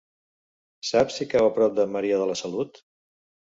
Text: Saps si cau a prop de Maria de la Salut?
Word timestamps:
Saps 0.93 1.19
si 1.21 1.29
cau 1.35 1.51
a 1.51 1.53
prop 1.59 1.77
de 1.83 1.87
Maria 1.99 2.21
de 2.25 2.29
la 2.33 2.41
Salut? 2.43 2.85